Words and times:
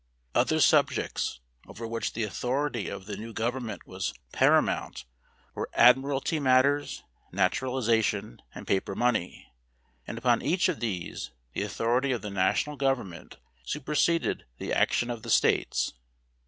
Other 0.33 0.59
subjects 0.59 1.41
over 1.67 1.85
which 1.85 2.13
the 2.13 2.23
authority 2.23 2.87
of 2.89 3.05
the 3.05 3.15
new 3.15 3.33
government 3.33 3.85
was 3.85 4.15
paramount 4.31 5.05
were 5.53 5.69
admiralty 5.75 6.39
matters, 6.39 7.03
naturalisation, 7.31 8.41
and 8.55 8.65
paper 8.65 8.95
money; 8.95 9.53
and 10.07 10.17
upon 10.17 10.41
each 10.41 10.67
of 10.69 10.79
these 10.79 11.29
the 11.53 11.61
authority 11.61 12.11
of 12.13 12.23
the 12.23 12.31
national 12.31 12.77
government 12.77 13.37
superseded 13.63 14.45
the 14.57 14.73
action 14.73 15.11
of 15.11 15.21
the 15.21 15.29
States. 15.29 15.93